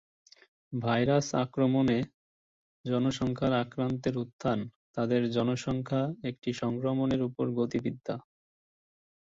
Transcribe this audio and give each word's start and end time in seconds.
Virus 0.73 1.27
আক্রমণে 1.35 1.99
জনসংখ্যার 2.85 3.53
আক্রান্তের 3.63 4.15
উত্থান 4.17 4.59
তাদের 4.95 5.21
জনসংখ্যা 5.31 6.01
একটি 6.29 6.49
সংক্রমণের 6.61 7.21
উপর 7.23 7.45
গতিবিদ্যা। 7.57 8.15